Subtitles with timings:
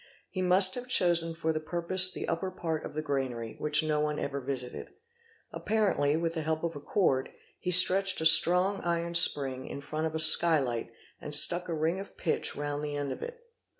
[0.31, 3.99] He must have chosen for the purpose the upper part of the granary which no
[3.99, 4.87] one ever visited.
[5.51, 10.07] Apparently, with the help of a cord, he stretched a strong iron spring in front
[10.07, 10.91] of a sky light
[11.21, 13.41] and stuck a ring of pitch round the end of it.